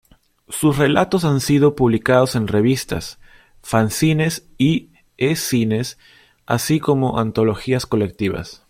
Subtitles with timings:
[0.49, 3.19] Sus relatos han sido publicados en revistas,
[3.61, 4.89] fanzines y
[5.19, 5.99] e-zines,
[6.47, 8.59] así como antologías colectivas.